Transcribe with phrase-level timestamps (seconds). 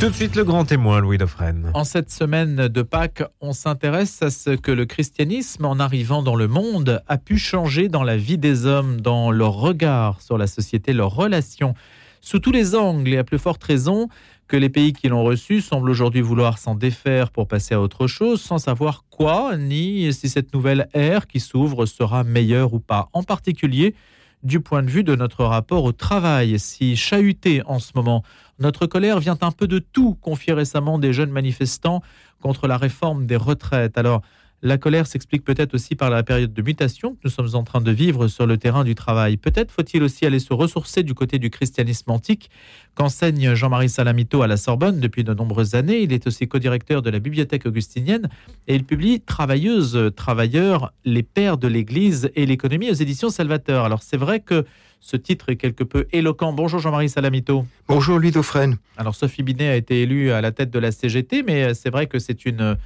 [0.00, 1.70] Tout de suite le grand témoin, Louis Dauphren.
[1.74, 6.36] En cette semaine de Pâques, on s'intéresse à ce que le christianisme, en arrivant dans
[6.36, 10.46] le monde, a pu changer dans la vie des hommes, dans leur regard sur la
[10.46, 11.74] société, leurs relations,
[12.22, 14.08] sous tous les angles et à plus forte raison
[14.48, 18.06] que les pays qui l'ont reçu semblent aujourd'hui vouloir s'en défaire pour passer à autre
[18.06, 23.10] chose, sans savoir quoi, ni si cette nouvelle ère qui s'ouvre sera meilleure ou pas.
[23.12, 23.94] En particulier,
[24.42, 28.22] du point de vue de notre rapport au travail, si chahuté en ce moment.
[28.60, 32.02] Notre colère vient un peu de tout, confier récemment des jeunes manifestants
[32.40, 33.96] contre la réforme des retraites.
[33.96, 34.22] Alors,
[34.62, 37.80] la colère s'explique peut-être aussi par la période de mutation que nous sommes en train
[37.80, 39.38] de vivre sur le terrain du travail.
[39.38, 42.50] Peut-être faut-il aussi aller se ressourcer du côté du christianisme antique
[42.94, 46.02] qu'enseigne Jean-Marie Salamito à la Sorbonne depuis de nombreuses années.
[46.02, 48.28] Il est aussi co-directeur de la bibliothèque augustinienne
[48.68, 53.86] et il publie Travailleuses, travailleurs, les pères de l'Église et l'économie aux éditions Salvateur.
[53.86, 54.66] Alors c'est vrai que
[55.00, 56.52] ce titre est quelque peu éloquent.
[56.52, 57.66] Bonjour Jean-Marie Salamito.
[57.88, 58.76] Bonjour Louis Dauphren.
[58.96, 62.06] Alors Sophie Binet a été élue à la tête de la CGT, mais c'est vrai
[62.06, 62.76] que c'est une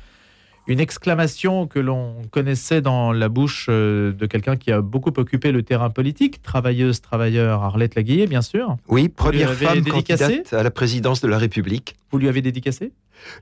[0.67, 5.53] une exclamation que l'on connaissait dans la bouche euh, de quelqu'un qui a beaucoup occupé
[5.53, 8.77] le terrain politique, travailleuse, travailleur, Arlette Laguillet, bien sûr.
[8.89, 11.97] Oui, première femme candidate à la présidence de la République.
[12.11, 12.93] Vous lui avez dédicacé?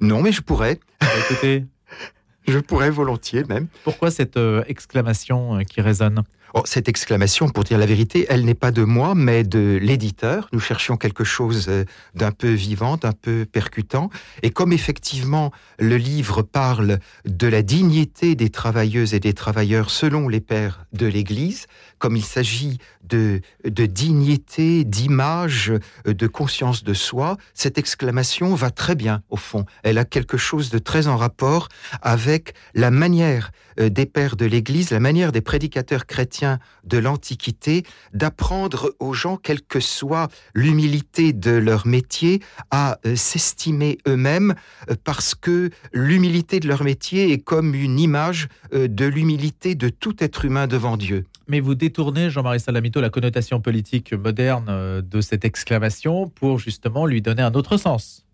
[0.00, 0.80] Non, mais je pourrais.
[1.00, 1.64] Bah, écoutez,
[2.48, 3.68] je pourrais volontiers même.
[3.84, 6.24] Pourquoi cette euh, exclamation euh, qui résonne?
[6.54, 10.50] Oh, cette exclamation, pour dire la vérité, elle n'est pas de moi, mais de l'éditeur.
[10.52, 14.10] Nous cherchions quelque chose euh, d'un peu vivant, d'un peu percutant.
[14.42, 20.28] Et comme effectivement le livre parle de la dignité des travailleuses et des travailleurs selon
[20.28, 21.66] les pères de l'Église,
[21.98, 25.72] comme il s'agit de, dignité, d'image,
[26.06, 29.64] euh, de conscience de soi, cette exclamation va très bien au fond.
[29.84, 31.68] Elle a quelque chose de très en rapport
[32.02, 38.94] avec la manière des pères de l'Église, la manière des prédicateurs chrétiens de l'Antiquité d'apprendre
[38.98, 44.54] aux gens, quelle que soit l'humilité de leur métier, à euh, s'estimer eux-mêmes,
[44.90, 50.22] euh, parce que l'humilité de leur métier est comme une image de l'humilité de tout
[50.22, 51.24] être humain devant Dieu.
[51.48, 57.20] Mais vous détournez, Jean-Marie Salamito, la connotation politique moderne de cette exclamation pour justement lui
[57.20, 58.24] donner un autre sens.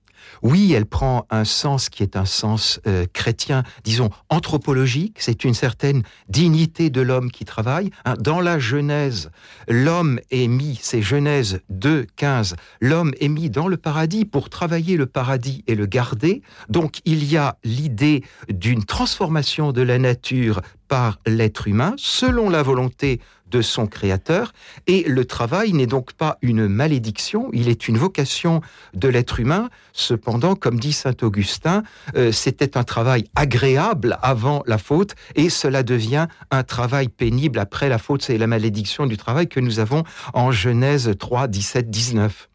[0.43, 5.17] Oui, elle prend un sens qui est un sens euh, chrétien, disons anthropologique.
[5.19, 7.91] C'est une certaine dignité de l'homme qui travaille.
[8.05, 8.15] Hein.
[8.19, 9.31] Dans la Genèse,
[9.69, 14.97] l'homme est mis, c'est Genèse 2, 15, l'homme est mis dans le paradis pour travailler
[14.97, 16.43] le paradis et le garder.
[16.69, 22.63] Donc il y a l'idée d'une transformation de la nature par l'être humain selon la
[22.63, 23.21] volonté
[23.51, 24.53] de son créateur.
[24.87, 28.61] Et le travail n'est donc pas une malédiction, il est une vocation
[28.95, 29.69] de l'être humain.
[29.93, 31.83] Cependant, comme dit saint Augustin,
[32.17, 37.89] euh, c'était un travail agréable avant la faute et cela devient un travail pénible après
[37.89, 38.23] la faute.
[38.23, 40.05] C'est la malédiction du travail que nous avons
[40.35, 42.49] en Genèse 3, 17, 19.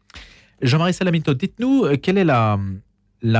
[0.62, 2.58] Jean-Marie Salamito, dites-nous euh, quelle est la,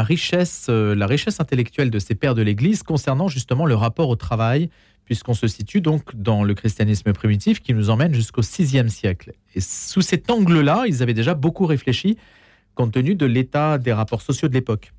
[0.03, 4.17] richesse, euh, la richesse intellectuelle de ces pères de l'Église concernant justement le rapport au
[4.17, 4.69] travail
[5.05, 9.33] puisqu'on se situe donc dans le christianisme primitif qui nous emmène jusqu'au VIe siècle.
[9.55, 12.17] Et sous cet angle-là, ils avaient déjà beaucoup réfléchi
[12.75, 14.93] compte tenu de l'état des rapports sociaux de l'époque.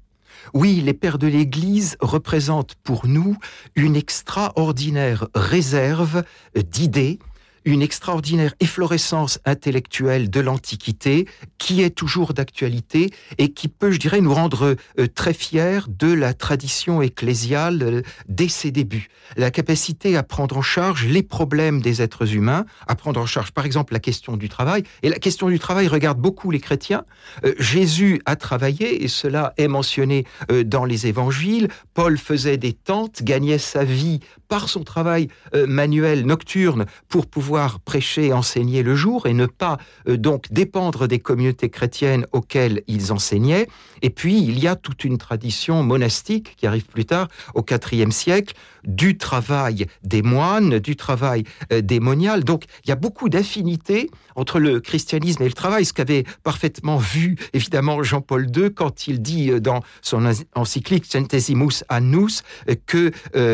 [0.54, 3.38] Oui, les pères de l'Église représentent pour nous
[3.76, 6.24] une extraordinaire réserve
[6.56, 7.20] d'idées,
[7.66, 11.28] une extraordinaire efflorescence intellectuelle de l'Antiquité
[11.58, 16.14] qui est toujours d'actualité et qui peut, je dirais, nous rendre euh, très fiers de
[16.14, 19.10] la tradition ecclésiale euh, dès ses débuts.
[19.36, 23.52] La capacité à prendre en charge les problèmes des êtres humains, à prendre en charge
[23.52, 24.84] par exemple la question du travail.
[25.02, 27.04] Et la question du travail regarde beaucoup les chrétiens.
[27.44, 30.26] Euh, Jésus a travaillé et cela est mentionné
[30.66, 31.70] dans les évangiles.
[31.94, 35.28] Paul faisait des tentes, gagnait sa vie par son travail
[35.68, 41.08] manuel nocturne pour pouvoir prêcher et enseigner le jour et ne pas euh, donc dépendre
[41.08, 43.68] des communautés chrétiennes auxquelles ils enseignaient.
[44.02, 48.12] Et puis, il y a toute une tradition monastique qui arrive plus tard, au IVe
[48.12, 48.54] siècle,
[48.86, 52.44] du travail des moines, du travail euh, démonial.
[52.44, 56.98] Donc, il y a beaucoup d'affinités entre le christianisme et le travail, ce qu'avait parfaitement
[56.98, 62.44] vu, évidemment, Jean-Paul II quand il dit euh, dans son encyclique Centesimus Annus
[62.86, 63.12] que,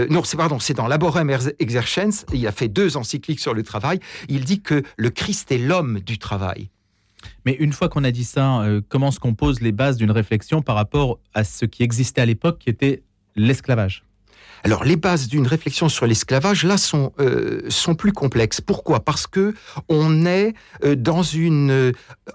[0.09, 1.29] non, c'est pardon, c'est dans Laborem
[1.59, 3.99] Exercens, il a fait deux encycliques sur le travail,
[4.29, 6.69] il dit que le Christ est l'homme du travail.
[7.45, 10.61] Mais une fois qu'on a dit ça, euh, comment se composent les bases d'une réflexion
[10.61, 13.03] par rapport à ce qui existait à l'époque, qui était
[13.35, 14.03] l'esclavage?
[14.63, 18.61] Alors les bases d'une réflexion sur l'esclavage là sont euh, sont plus complexes.
[18.61, 18.99] Pourquoi?
[18.99, 19.53] Parce que
[19.89, 20.53] on est
[20.83, 21.91] euh, dans une euh,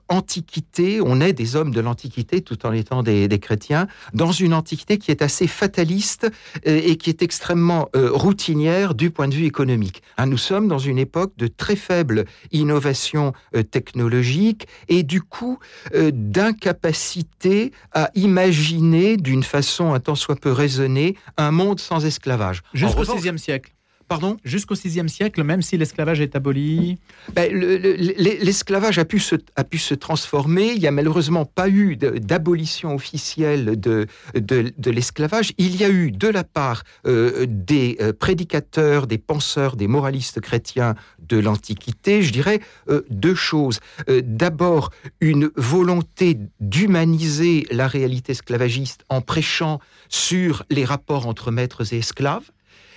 [0.08, 4.98] antiquité, on est des hommes de l'antiquité tout en étant des, chrétiens, dans une antiquité
[4.98, 6.30] qui est assez fataliste
[6.64, 10.02] et qui est extrêmement routinière du point de vue économique.
[10.16, 13.32] Hein, nous sommes dans une époque de très faible innovation
[13.70, 15.58] technologique et du coup
[15.94, 22.15] d'incapacité à imaginer d'une façon un tant soit peu raisonnée un monde sans esclavage.
[22.72, 23.72] Jusqu'au VIe siècle.
[24.08, 26.98] Pardon Jusqu'au VIe siècle, même si l'esclavage est aboli
[27.34, 30.72] ben, L'esclavage a, pu se, a pu se transformer.
[30.72, 35.52] Il n'y a malheureusement pas eu d'abolition officielle de, de, de l'esclavage.
[35.58, 40.40] Il y a eu de la part euh, des euh, prédicateurs, des penseurs, des moralistes
[40.40, 40.94] chrétiens
[41.28, 43.80] de l'Antiquité, je dirais euh, deux choses.
[44.08, 51.98] D'abord, une volonté d'humaniser la réalité esclavagiste en prêchant sur les rapports entre maîtres et
[51.98, 52.50] esclaves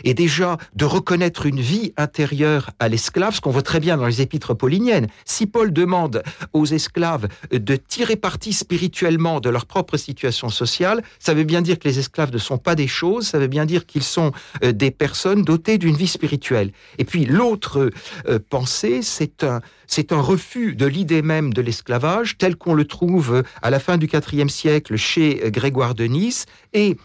[0.03, 4.07] et déjà de reconnaître une vie intérieure à l'esclave, ce qu'on voit très bien dans
[4.07, 5.07] les épîtres pauliniennes.
[5.25, 6.23] Si Paul demande
[6.53, 11.79] aux esclaves de tirer parti spirituellement de leur propre situation sociale, ça veut bien dire
[11.79, 14.31] que les esclaves ne sont pas des choses, ça veut bien dire qu'ils sont
[14.63, 16.71] euh, des personnes dotées d'une vie spirituelle.
[16.97, 17.91] Et puis l'autre
[18.27, 22.85] euh, pensée, c'est un, c'est un refus de l'idée même de l'esclavage tel qu'on le
[22.85, 26.97] trouve à la fin du IVe siècle chez euh, Grégoire de Nice et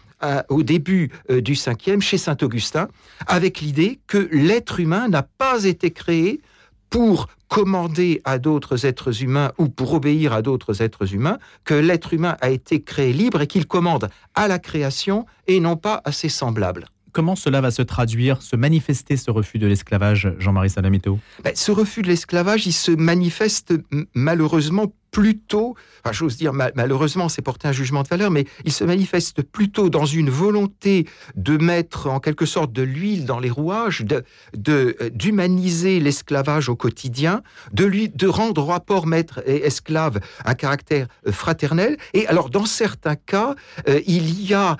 [0.49, 2.87] au début euh, du 5e chez Saint Augustin,
[3.27, 6.41] avec l'idée que l'être humain n'a pas été créé
[6.89, 12.13] pour commander à d'autres êtres humains ou pour obéir à d'autres êtres humains, que l'être
[12.13, 16.11] humain a été créé libre et qu'il commande à la création et non pas à
[16.11, 16.85] ses semblables.
[17.11, 21.17] Comment cela va se traduire, se manifester, ce refus de l'esclavage, Jean-Marie Salamito?
[21.45, 23.73] Ben, Ce refus de l'esclavage, il se manifeste
[24.13, 28.83] malheureusement plutôt, enfin, j'ose dire malheureusement, c'est porter un jugement de valeur, mais il se
[28.83, 31.07] manifeste plutôt dans une volonté
[31.37, 34.25] de mettre en quelque sorte de l'huile dans les rouages, de
[34.67, 41.07] euh, d'humaniser l'esclavage au quotidien, de lui de rendre rapport maître et esclave un caractère
[41.27, 41.95] euh, fraternel.
[42.13, 43.55] Et alors, dans certains cas,
[43.87, 44.75] euh, il y a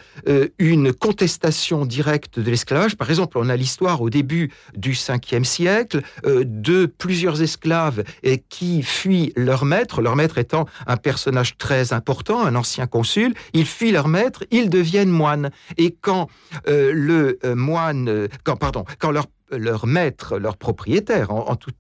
[0.60, 2.98] une contestation directe de l'esclavage.
[2.98, 8.04] Par exemple, on a l'histoire au début du 5e siècle de plusieurs esclaves
[8.50, 13.66] qui fuient leur maître, leur maître étant un personnage très important, un ancien consul, ils
[13.66, 15.52] fuient leur maître, ils deviennent moines.
[15.78, 16.28] Et quand
[16.68, 19.28] euh, le euh, moine, euh, quand pardon, quand leur
[19.58, 21.72] leur maître, leur propriétaire, en, tout,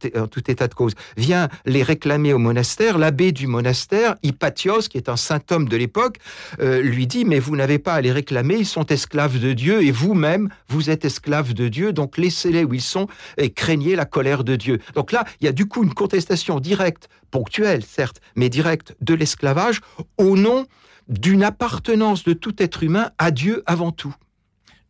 [0.51, 5.15] état de cause, vient les réclamer au monastère, l'abbé du monastère, Hypatios, qui est un
[5.15, 6.17] saint homme de l'époque,
[6.59, 9.83] euh, lui dit, mais vous n'avez pas à les réclamer, ils sont esclaves de Dieu,
[9.83, 13.07] et vous-même, vous êtes esclaves de Dieu, donc laissez-les où ils sont,
[13.37, 14.79] et craignez la colère de Dieu.
[14.93, 19.13] Donc là, il y a du coup une contestation directe, ponctuelle certes, mais directe de
[19.13, 19.81] l'esclavage,
[20.17, 20.65] au nom
[21.07, 24.15] d'une appartenance de tout être humain à Dieu avant tout.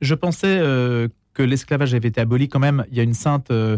[0.02, 2.86] Je pensais euh, que l'esclavage avait été aboli quand même.
[2.90, 3.78] Il y a une sainte euh,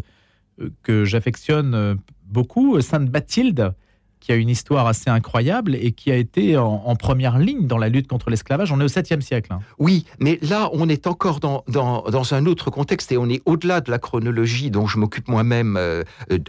[0.61, 1.95] euh, que j'affectionne euh,
[2.25, 3.73] beaucoup, Sainte Bathilde,
[4.19, 7.87] qui a une histoire assez incroyable et qui a été en, première ligne dans la
[7.87, 8.71] lutte contre l'esclavage.
[8.71, 9.53] On est au 7e siècle.
[9.53, 9.59] Hein.
[9.77, 13.79] Oui, mais là, on est encore dans, dans, un autre contexte et on est au-delà
[13.79, 15.79] de la chronologie dont je m'occupe moi-même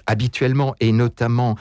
[0.07, 1.57] habituellement et notamment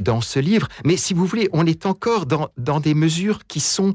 [0.00, 0.66] dans ce livre.
[0.84, 3.94] Mais si vous voulez, on est encore dans, dans des mesures qui sont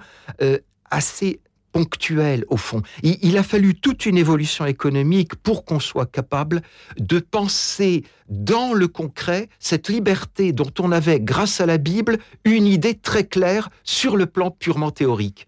[0.89, 1.41] assez
[1.79, 2.81] ponctuel au fond.
[3.03, 6.61] Il, a fallu toute une évolution économique pour qu'on soit capable
[6.97, 12.67] de penser dans le concret cette liberté dont on avait, grâce à la Bible, une
[12.67, 15.47] idée très claire sur le plan purement théorique.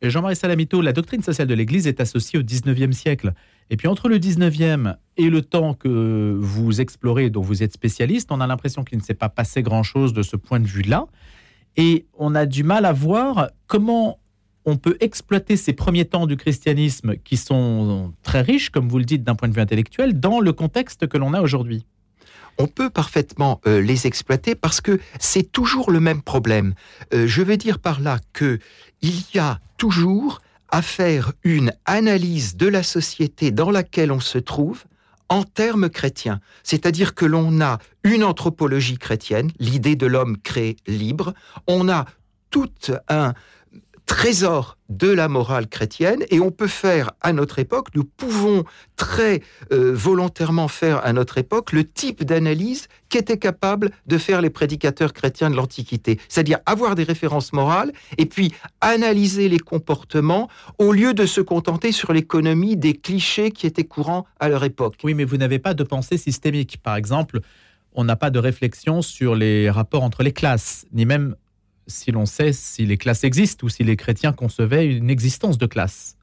[0.00, 3.34] Jean-Marie Salamito, la doctrine sociale de l'Église est associée au 19e siècle.
[3.68, 8.32] Et puis entre le 19e et le temps que vous explorez, dont vous êtes spécialiste,
[8.32, 11.04] on a l'impression qu'il ne s'est pas passé grand-chose de ce point de vue-là.
[11.76, 14.18] Et on a du mal à voir comment
[14.64, 19.04] on peut exploiter ces premiers temps du christianisme qui sont très riches, comme vous le
[19.04, 21.86] dites d'un point de vue intellectuel, dans le contexte que l'on a aujourd'hui
[22.60, 26.74] on peut parfaitement euh, les exploiter parce que c'est toujours le même problème.
[27.14, 28.58] Euh, je veux dire par là que
[29.00, 34.38] il y a toujours à faire une analyse de la société dans laquelle on se
[34.38, 34.84] trouve
[35.30, 36.40] en termes chrétiens.
[36.62, 41.34] C'est-à-dire que l'on a une anthropologie chrétienne, l'idée de l'homme créé libre,
[41.66, 42.04] on a
[42.50, 42.68] tout
[43.08, 43.32] un
[44.10, 48.64] trésor de la morale chrétienne et on peut faire à notre époque, nous pouvons
[48.96, 49.40] très
[49.72, 55.12] euh, volontairement faire à notre époque le type d'analyse qu'étaient capables de faire les prédicateurs
[55.12, 60.48] chrétiens de l'Antiquité, c'est-à-dire avoir des références morales et puis analyser les comportements
[60.78, 64.96] au lieu de se contenter sur l'économie des clichés qui étaient courants à leur époque.
[65.04, 66.78] Oui, mais vous n'avez pas de pensée systémique.
[66.82, 67.38] Par exemple,
[67.92, 71.36] on n'a pas de réflexion sur les rapports entre les classes, ni même
[71.90, 75.66] si l'on sait si les classes existent ou si les chrétiens concevaient une existence de
[75.66, 76.16] classe.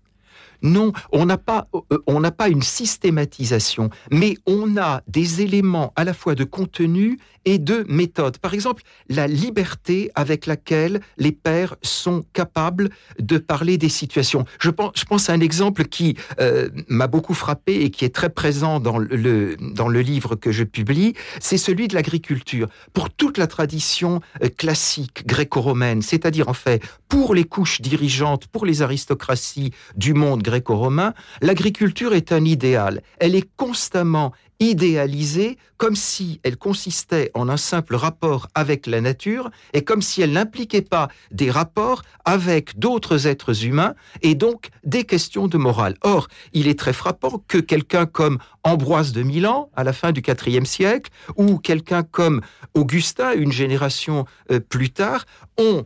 [0.62, 6.14] Non, on n'a pas, euh, pas une systématisation, mais on a des éléments à la
[6.14, 8.40] fois de contenu et de méthode.
[8.40, 14.44] Par exemple, la liberté avec laquelle les pères sont capables de parler des situations.
[14.60, 18.14] Je pense, je pense à un exemple qui euh, m'a beaucoup frappé et qui est
[18.14, 22.68] très présent dans le, dans le livre que je publie, c'est celui de l'agriculture.
[22.92, 28.66] Pour toute la tradition euh, classique gréco-romaine, c'est-à-dire en fait pour les couches dirigeantes, pour
[28.66, 33.01] les aristocraties du monde gréco-romain, l'agriculture est un idéal.
[33.20, 39.51] Elle est constamment idéalisée comme si elle consistait en un simple rapport avec la nature
[39.74, 45.04] et comme si elle n'impliquait pas des rapports avec d'autres êtres humains et donc des
[45.04, 45.96] questions de morale.
[46.01, 50.22] Or, il est très frappant que quelqu'un comme Ambroise de Milan, à la fin du
[50.22, 52.42] IVe siècle, ou quelqu'un comme
[52.74, 55.25] Augustin, une génération euh, plus tard,
[55.58, 55.84] ont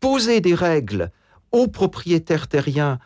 [0.00, 1.10] posé des règles
[1.50, 2.98] aux propriétaires terriens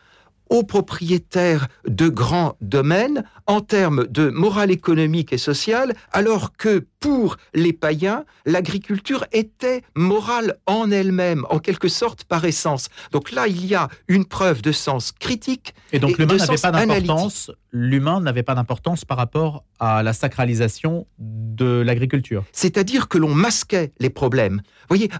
[0.50, 7.36] aux propriétaires de grands domaines en termes de morale économique et sociale, alors que pour
[7.54, 12.88] les païens, l'agriculture était morale en elle-même, en quelque sorte par essence.
[13.12, 15.74] Donc là, il y a une preuve de sens critique.
[15.92, 17.50] Et donc l'humain n'avait pas d'importance.
[17.72, 22.44] L'humain n'avait pas d'importance par rapport à la sacralisation de l'agriculture.
[22.52, 24.62] C'est-à-dire que l'on masquait les problèmes.
[24.88, 25.10] Vous voyez,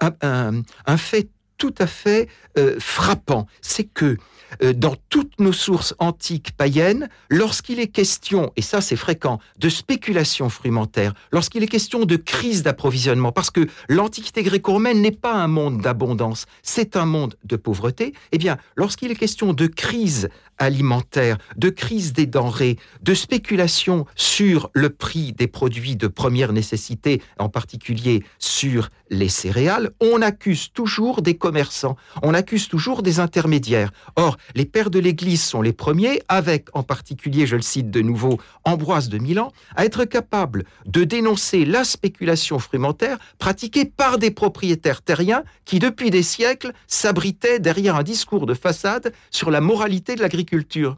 [0.00, 1.28] un, fait
[1.60, 2.26] tout à fait
[2.58, 4.16] euh, frappant, c'est que
[4.62, 9.68] euh, dans toutes nos sources antiques païennes, lorsqu'il est question, et ça c'est fréquent, de
[9.68, 15.48] spéculation frumentaire, lorsqu'il est question de crise d'approvisionnement, parce que l'Antiquité gréco-romaine n'est pas un
[15.48, 21.38] monde d'abondance, c'est un monde de pauvreté, eh bien, lorsqu'il est question de crise alimentaire,
[21.56, 27.48] de crise des denrées, de spéculation sur le prix des produits de première nécessité, en
[27.48, 33.92] particulier sur les céréales, on accuse toujours des commerçants, on accuse toujours des intermédiaires.
[34.16, 38.00] Or, les pères de l'Église sont les premiers, avec en particulier, je le cite de
[38.00, 44.30] nouveau, Ambroise de Milan, à être capables de dénoncer la spéculation frumentaire pratiquée par des
[44.30, 50.14] propriétaires terriens qui, depuis des siècles, s'abritaient derrière un discours de façade sur la moralité
[50.14, 50.96] de l'agriculture.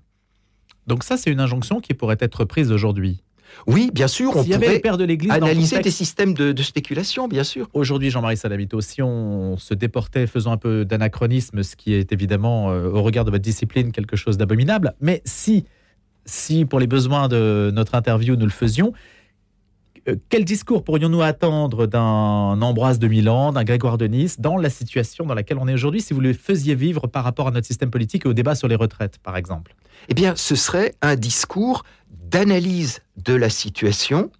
[0.86, 3.22] Donc ça, c'est une injonction qui pourrait être prise aujourd'hui.
[3.66, 7.68] Oui, bien sûr, on pourrait de analyser des systèmes de, spéculation, bien sûr.
[7.72, 12.70] Aujourd'hui, Jean-Marie Salamito, si on se déportait, faisant un peu d'anachronisme, ce qui est évidemment,
[12.70, 15.64] euh, au regard de votre discipline, quelque chose d'abominable, mais si,
[16.24, 18.92] si, pour les besoins de notre interview, nous le faisions,
[20.08, 24.70] euh, quel discours pourrions-nous attendre d'un Ambroise de Milan, d'un Grégoire de Nice, dans la
[24.70, 27.66] situation dans laquelle on est aujourd'hui, si vous le faisiez vivre par rapport à notre
[27.66, 29.74] système politique et au débat sur les retraites, par exemple?
[30.08, 34.30] Eh bien, ce serait un discours d'analyse de la situation,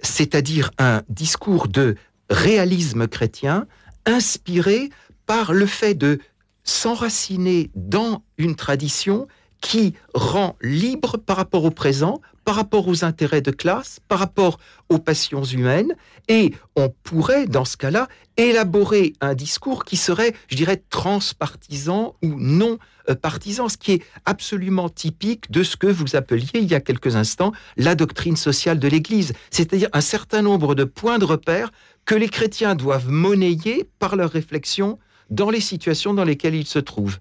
[0.00, 1.96] c'est-à-dire un discours de
[2.30, 3.66] réalisme chrétien
[4.06, 4.90] inspiré
[5.26, 6.18] par le fait de
[6.64, 9.28] s'enraciner dans une tradition
[9.60, 14.58] qui rend libre par rapport au présent, par rapport aux intérêts de classe, par rapport
[14.88, 15.94] aux passions humaines,
[16.28, 22.34] et on pourrait, dans ce cas-là, élaborer un discours qui serait, je dirais, transpartisan ou
[22.38, 22.78] non
[23.10, 26.80] euh, partisan, ce qui est absolument typique de ce que vous appeliez il y a
[26.80, 31.70] quelques instants la doctrine sociale de l'Église, c'est-à-dire un certain nombre de points de repère
[32.04, 34.98] que les chrétiens doivent monnayer par leur réflexion
[35.30, 37.18] dans les situations dans lesquelles ils se trouvent.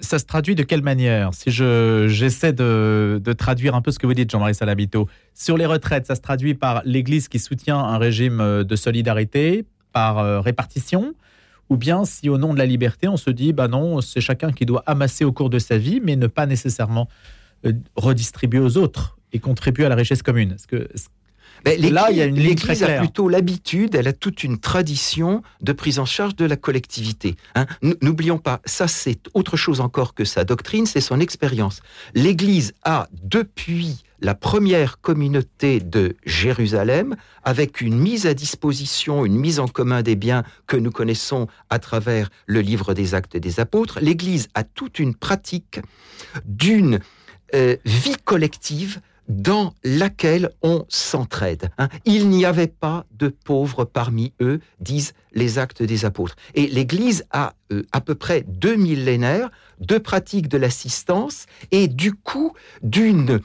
[0.00, 1.32] Ça se traduit de quelle manière?
[1.32, 5.66] Si je j'essaie de, traduire un peu ce que vous dites, Jean-Marie Salabito, sur les
[5.66, 9.64] retraites, ça se traduit par l'Église qui soutient un régime de solidarité
[9.94, 11.14] par euh, répartition,
[11.70, 14.52] ou bien si au nom de la liberté, on se dit, bah non, c'est chacun
[14.52, 17.08] qui doit amasser au cours de sa vie, mais ne pas nécessairement
[17.64, 20.56] euh, redistribuer aux autres et contribuer à la richesse commune.
[20.68, 20.88] que
[21.64, 25.72] là, il y a une L'Église a plutôt l'habitude, elle a toute une tradition de
[25.72, 27.36] prise en charge de la collectivité.
[27.54, 27.66] Hein.
[28.02, 31.80] N'oublions pas, ça c'est autre chose encore que sa doctrine, c'est son expérience.
[32.14, 39.60] L'Église a, depuis la première communauté de Jérusalem, avec une mise à disposition, une mise
[39.60, 43.98] en commun des biens que nous connaissons à travers le livre des actes des apôtres,
[44.00, 45.80] l'Église a toute une pratique
[46.44, 47.00] d'une
[47.54, 51.70] euh, vie collective dans laquelle on s'entraide.
[51.78, 51.88] Hein.
[52.04, 56.36] Il n'y avait pas de pauvres parmi eux, disent les actes des apôtres.
[56.54, 62.12] Et l'Église a euh, à peu près deux millénaires de pratique de l'assistance et du
[62.12, 62.52] coup
[62.82, 63.40] d'une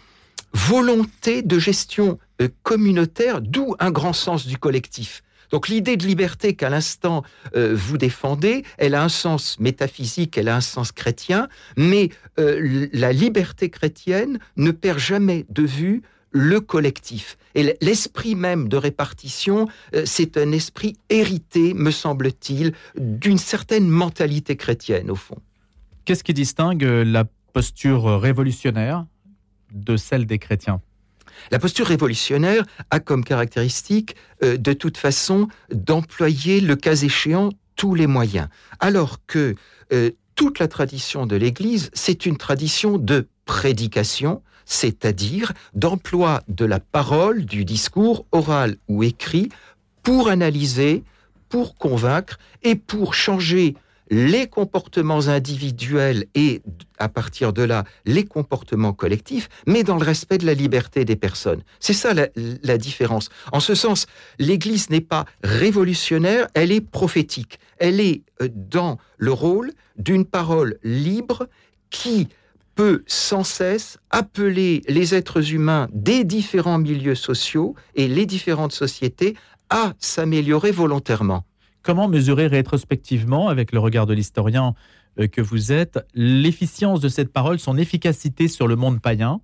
[0.53, 5.23] volonté de gestion euh, communautaire, d'où un grand sens du collectif.
[5.51, 7.23] Donc l'idée de liberté qu'à l'instant
[7.55, 12.87] euh, vous défendez, elle a un sens métaphysique, elle a un sens chrétien, mais euh,
[12.93, 17.37] la liberté chrétienne ne perd jamais de vue le collectif.
[17.55, 19.67] Et l'esprit même de répartition,
[20.05, 25.39] c'est un esprit hérité, me semble-t-il, d'une certaine mentalité chrétienne, au fond.
[26.05, 29.07] Qu'est-ce qui distingue la posture révolutionnaire
[29.71, 30.81] de celle des chrétiens
[31.51, 37.95] la posture révolutionnaire a comme caractéristique, euh, de toute façon, d'employer, le cas échéant, tous
[37.95, 38.47] les moyens.
[38.79, 39.55] Alors que
[39.93, 46.79] euh, toute la tradition de l'Église, c'est une tradition de prédication, c'est-à-dire d'emploi de la
[46.79, 49.49] parole, du discours oral ou écrit,
[50.03, 51.03] pour analyser,
[51.49, 53.75] pour convaincre et pour changer
[54.09, 56.61] les comportements individuels et,
[56.97, 61.15] à partir de là, les comportements collectifs, mais dans le respect de la liberté des
[61.15, 61.61] personnes.
[61.79, 63.29] C'est ça la, différence.
[63.51, 64.07] En ce sens,
[64.39, 67.59] l'Église n'est pas révolutionnaire, elle est prophétique.
[67.77, 71.47] Elle est euh, dans le rôle d'une parole libre
[71.89, 72.27] qui
[72.75, 79.35] peut sans cesse appeler les êtres humains des différents milieux sociaux et les différentes sociétés
[79.69, 81.43] à s'améliorer volontairement.
[81.89, 84.75] Comment mesurer rétrospectivement, avec le regard de l'historien
[85.19, 89.41] euh, que vous êtes, l'efficience de cette parole, son efficacité sur le monde païen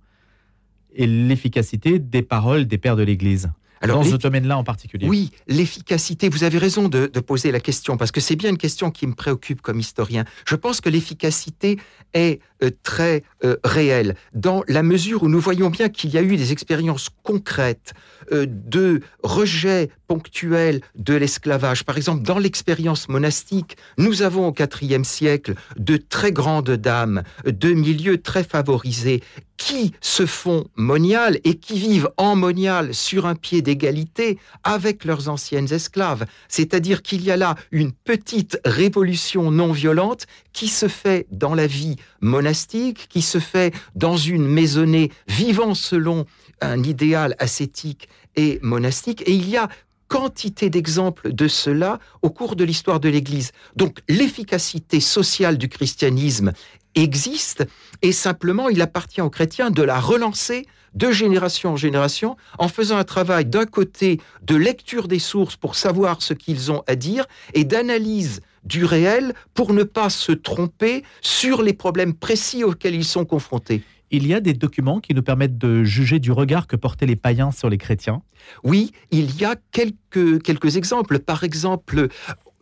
[0.94, 3.50] et l'efficacité des paroles des pères de l'Église
[3.80, 5.06] alors, dans ce domaine-là en particulier?
[5.08, 8.90] Oui, l'efficacité, vous avez raison de, poser la question, parce que c'est bien une question
[8.90, 10.24] qui me préoccupe comme historien.
[10.46, 11.78] Je pense que l'efficacité
[12.14, 16.22] est euh, très euh, réelle, dans la mesure où nous voyons bien qu'il y a
[16.22, 17.94] eu des expériences concrètes
[18.32, 21.84] euh, de rejet ponctuel de l'esclavage.
[21.84, 27.72] Par exemple, dans l'expérience monastique, nous avons au IVe siècle de très grandes dames de
[27.72, 29.22] milieux très favorisés
[29.56, 35.28] qui se font moniales et qui vivent en monial sur un pied d'égalité avec leurs
[35.28, 36.26] anciennes esclaves.
[36.48, 41.66] C'est-à-dire qu'il y a là une petite révolution non violente qui se fait dans la
[41.66, 46.26] vie monastique, qui se fait dans une maisonnée vivant selon
[46.60, 49.22] un idéal ascétique et monastique.
[49.26, 49.68] Et il y a
[50.08, 53.52] quantité d'exemples de cela au cours de l'histoire de l'Église.
[53.76, 56.52] Donc l'efficacité sociale du christianisme
[56.94, 57.66] existe
[58.02, 62.96] et simplement il appartient aux chrétiens de la relancer de génération en génération en faisant
[62.96, 67.26] un travail d'un côté de lecture des sources pour savoir ce qu'ils ont à dire
[67.52, 73.04] et d'analyse du réel pour ne pas se tromper sur les problèmes précis auxquels ils
[73.04, 73.82] sont confrontés.
[74.10, 77.16] Il y a des documents qui nous permettent de juger du regard que portaient les
[77.16, 78.22] païens sur les chrétiens?
[78.62, 81.18] Oui, il y a quelques, exemples.
[81.18, 82.08] Par exemple,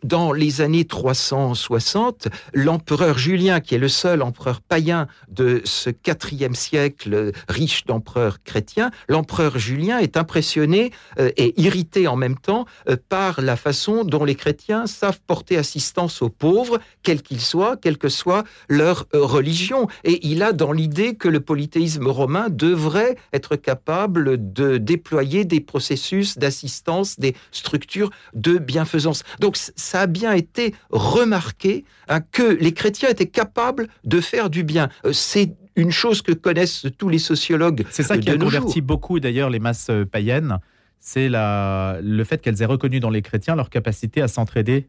[0.05, 6.53] dans les années 360, l'empereur Julien, qui est le seul empereur païen de ce quatrième
[6.53, 12.97] siècle riche d'empereurs chrétiens, l'empereur Julien est impressionné euh, et irrité en même temps euh,
[13.09, 17.97] par la façon dont les chrétiens savent porter assistance aux pauvres, quels qu'ils soient, quelle
[17.97, 19.87] que soit leur euh, religion.
[20.03, 25.61] Et il a dans l'idée que le polythéisme romain devrait être capable de déployer des
[25.61, 29.23] processus d'assistance, des structures de bienfaisance.
[29.39, 34.63] Donc ça a bien été remarqué hein, que les chrétiens étaient capables de faire du
[34.63, 34.89] bien.
[35.05, 37.85] Euh, c'est une chose que connaissent tous les sociologues.
[37.89, 40.59] C'est ça qui a converti beaucoup d'ailleurs les masses euh, païennes.
[40.99, 44.87] C'est le fait qu'elles aient reconnu dans les chrétiens leur capacité à s'entraider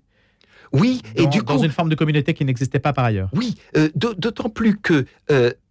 [0.72, 3.28] oui, et du coup, dans une forme de communauté qui n'existait pas par ailleurs.
[3.32, 5.06] Oui, euh, d'autant plus que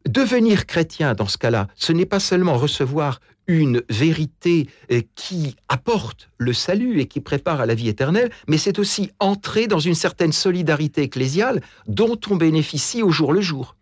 [0.08, 6.30] devenir chrétien dans ce cas-là, ce n'est pas seulement recevoir une vérité euh, qui apporte
[6.38, 9.96] le salut et qui prépare à la vie éternelle, mais c'est aussi entrer dans une
[9.96, 13.76] certaine solidarité ecclésiale dont on bénéficie au jour le jour.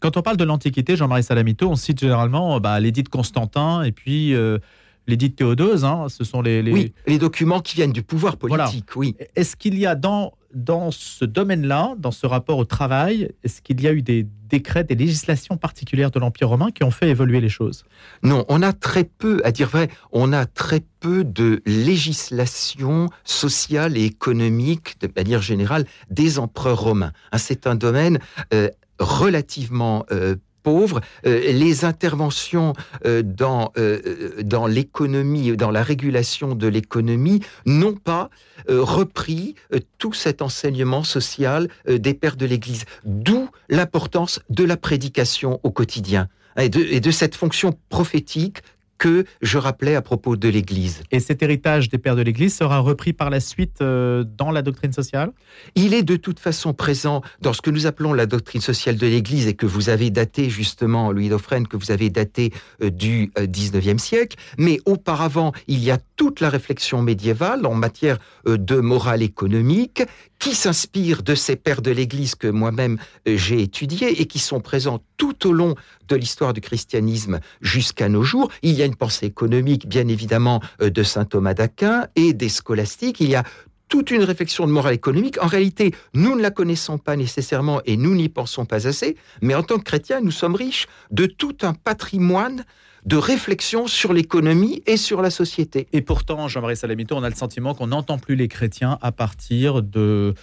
[0.00, 3.92] Quand on parle de l'Antiquité, Jean-Marie Salamito, on cite généralement bah, l'édit de Constantin et
[3.92, 4.58] puis euh,
[5.06, 5.84] l'édit de Théodose.
[5.84, 9.16] Hein, ce sont les, Oui, les documents qui viennent du pouvoir politique, oui.
[9.34, 13.80] Est-ce qu'il y a dans dans ce domaine-là, dans ce rapport au travail, est-ce qu'il
[13.80, 17.40] y a eu des décrets, des législations particulières de l'Empire romain qui ont fait évoluer
[17.40, 17.84] les choses?
[18.22, 23.96] Non, on a très peu, à dire vrai, on a très peu de législation sociale
[23.96, 27.12] et économique, de manière générale, des empereurs romains.
[27.32, 28.18] Hein, c'est un domaine
[28.52, 32.72] euh, relativement euh, pauvres, euh, les interventions
[33.04, 38.30] euh, dans, euh, dans l'économie, dans la régulation de l'économie, n'ont pas
[38.68, 39.54] repris
[39.98, 42.84] tout cet enseignement social des pères de l'Église.
[43.04, 48.62] D'où l'importance de la prédication au quotidien de, et de cette fonction prophétique
[49.04, 51.02] que je rappelais à propos de l'Église.
[51.10, 54.62] Et cet héritage des pères de l'Église sera repris par la suite euh, dans la
[54.62, 55.30] doctrine sociale?
[55.74, 59.06] Il est de toute façon présent dans ce que nous appelons la doctrine sociale de
[59.06, 62.50] l'Église et que vous avez daté justement, Louis Dauphren, que vous avez daté
[62.82, 64.38] euh, du 19e euh, siècle.
[64.56, 70.02] Mais auparavant, il y a toute la réflexion médiévale en matière de morale économique
[70.44, 75.02] qui s'inspire de ces pères de l'Église que moi-même j'ai étudiés et qui sont présents
[75.16, 75.74] tout au long
[76.06, 78.50] de l'histoire du christianisme jusqu'à nos jours.
[78.60, 82.50] Il y a une pensée économique, bien évidemment, euh, de saint Thomas d'Aquin et des
[82.50, 83.22] scolastiques.
[83.22, 83.44] Il y a
[83.88, 85.42] toute une réflexion de morale économique.
[85.42, 89.54] En réalité, nous ne la connaissons pas nécessairement et nous n'y pensons pas assez, mais
[89.54, 92.66] en tant que chrétiens, nous sommes riches de tout un patrimoine
[93.04, 95.88] de réflexion sur l'économie et sur la société.
[95.92, 99.82] Et pourtant, Jean-Marie Salamito, on a le sentiment qu'on n'entend plus les chrétiens à partir
[99.82, 100.34] de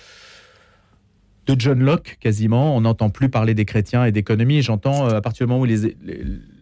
[1.48, 2.76] de John Locke quasiment.
[2.76, 4.62] On n'entend plus parler des chrétiens et d'économie.
[4.62, 5.68] J'entends euh, à partir du moment où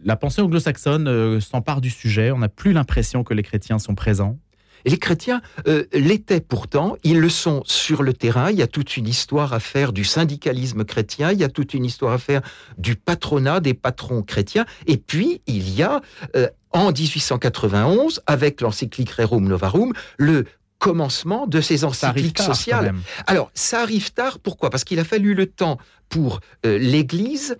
[0.04, 3.94] la pensée anglo-saxonne euh, s'empare du sujet, on n'a plus l'impression que les chrétiens sont
[3.94, 4.38] présents.
[4.84, 8.66] Et les chrétiens euh, l'étaient pourtant, ils le sont sur le terrain, il y a
[8.66, 12.18] toute une histoire à faire du syndicalisme chrétien, il y a toute une histoire à
[12.18, 12.42] faire
[12.78, 16.00] du patronat des patrons chrétiens, et puis il y a
[16.36, 20.44] euh, en 1891, avec l'encyclique Rerum Novarum, le
[20.78, 22.94] commencement de ces encycliques sociales.
[23.26, 24.70] Alors, ça arrive tard, pourquoi?
[24.70, 27.56] Parce qu'il a fallu le temps pour euh, l'Église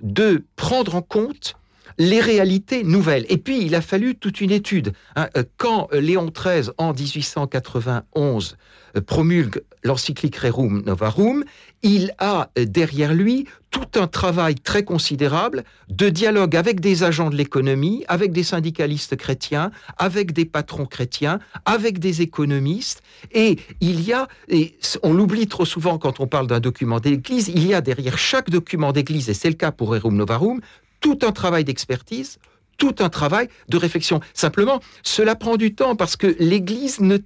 [0.00, 1.56] de prendre en compte
[1.98, 3.26] les réalités nouvelles.
[3.28, 4.92] Et puis, il a fallu toute une étude.
[5.16, 5.28] Hein.
[5.36, 8.56] Euh, quand euh, Léon XIII, en 1891,
[8.96, 11.44] euh, promulgue l'encyclique Rerum Novarum,
[11.82, 17.36] il a derrière lui tout un travail très considérable de dialogue avec des agents de
[17.36, 23.02] l'économie, avec des syndicalistes chrétiens, avec des patrons chrétiens, avec des économistes.
[23.32, 27.48] Et il y a, et on l'oublie trop souvent quand on parle d'un document d'Église,
[27.48, 30.60] il y a derrière chaque document d'Église, et c'est le cas pour Rerum Novarum,
[31.04, 32.38] tout un travail d'expertise,
[32.78, 34.20] tout un travail de réflexion.
[34.32, 37.18] Simplement, cela prend du temps parce que l'Église ne,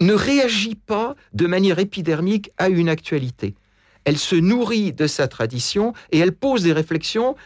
[0.00, 3.54] ne réagit pas de manière épidermique à une actualité
[4.04, 7.36] elle se nourrit de sa tradition et elle pose des réflexions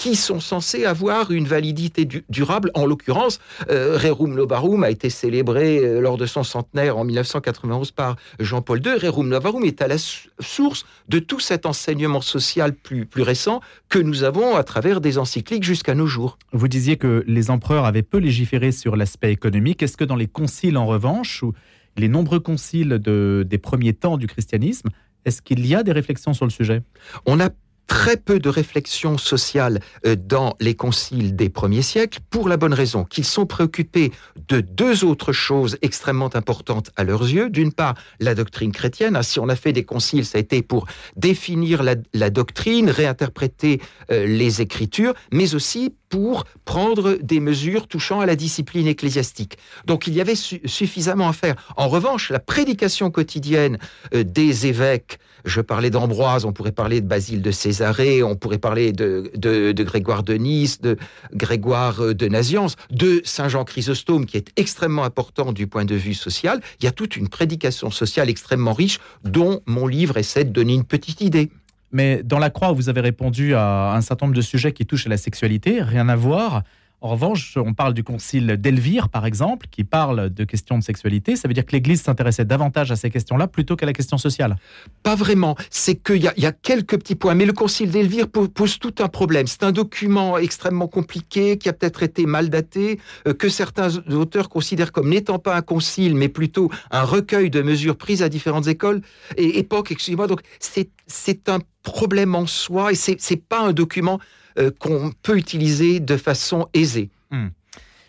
[0.00, 2.70] qui sont censées avoir une validité durable.
[2.72, 7.90] En l'occurrence, euh, Rerum Novarum a été célébré euh, lors de son centenaire en 1991
[7.90, 8.94] par Jean-Paul II.
[8.94, 14.24] Rerum Novarum est à la source de tout cet enseignement social plus, récent que nous
[14.24, 16.38] avons à travers des encycliques jusqu'à nos jours.
[16.54, 19.82] Vous disiez que les empereurs avaient peu légiféré sur l'aspect économique.
[19.82, 21.52] Est-ce que dans les conciles, en revanche, ou
[21.98, 24.88] les nombreux conciles de, des premiers temps du christianisme,
[25.24, 26.82] est-ce qu'il y a des réflexions sur le sujet?
[27.26, 27.50] On a
[27.90, 32.72] très peu de réflexions sociales euh, dans les conciles des premiers siècles, pour la bonne
[32.72, 34.12] raison qu'ils sont préoccupés
[34.46, 37.50] de deux autres choses extrêmement importantes à leurs yeux.
[37.50, 39.16] D'une part, la doctrine chrétienne.
[39.16, 43.82] Ah, si on a fait des conciles, ça a été pour définir la, doctrine, réinterpréter
[44.12, 49.56] euh, les écritures, mais aussi pour prendre des mesures touchant à la discipline ecclésiastique.
[49.86, 51.54] Donc il y avait suffisamment à faire.
[51.76, 53.78] En revanche, la prédication quotidienne
[54.12, 58.58] euh, des évêques, je parlais d'Ambroise, on pourrait parler de Basile de Césarée, on pourrait
[58.58, 60.96] parler de, de, Grégoire de Nice, de
[61.32, 65.94] Grégoire euh, de Naziance, de Saint Jean Chrysostome, qui est extrêmement important du point de
[65.94, 66.60] vue social.
[66.80, 70.74] Il y a toute une prédication sociale extrêmement riche dont mon livre essaie de donner
[70.74, 71.50] une petite idée.
[71.92, 75.06] Mais dans la croix, vous avez répondu à un certain nombre de sujets qui touchent
[75.06, 76.62] à la sexualité, rien à voir.
[77.02, 81.34] En revanche, on parle du concile d'Elvire, par exemple, qui parle de questions de sexualité.
[81.34, 84.56] Ça veut dire que l'Église s'intéressait davantage à ces questions-là plutôt qu'à la question sociale
[85.02, 85.56] Pas vraiment.
[85.70, 87.34] C'est qu'il y, y, a quelques petits points.
[87.34, 89.46] Mais le concile d'Elvire pose, tout un problème.
[89.46, 94.50] C'est un document extrêmement compliqué, qui a peut-être été mal daté, euh, que certains auteurs
[94.50, 98.66] considèrent comme n'étant pas un concile, mais plutôt un recueil de mesures prises à différentes
[98.66, 99.00] écoles
[99.38, 99.90] et époques.
[99.90, 100.26] Excusez-moi.
[100.26, 104.20] Donc, c'est un problème en soi et c'est pas un document
[104.58, 107.10] euh, qu'on peut utiliser de façon aisée.
[107.30, 107.48] Hmm.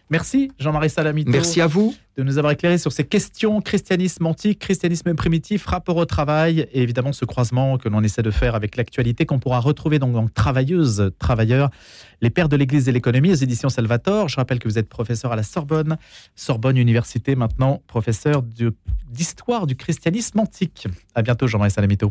[0.10, 1.32] Merci Jean-Marie Salamito.
[1.32, 1.96] Merci à vous.
[2.18, 6.82] De nous avoir éclairé sur ces questions christianisme antique, christianisme primitif, rapport au travail et
[6.82, 10.28] évidemment ce croisement que l'on essaie de faire avec l'actualité qu'on pourra retrouver donc dans
[10.28, 11.70] Travailleuses, Travailleurs,
[12.22, 14.28] les pères de l'Église et l'économie aux éditions Salvator.
[14.28, 15.98] Je rappelle que vous êtes professeur à la Sorbonne,
[16.36, 18.44] Sorbonne Université maintenant, professeur
[19.10, 20.88] d'histoire du christianisme antique.
[21.16, 22.10] À bientôt Jean-Marie Salamito.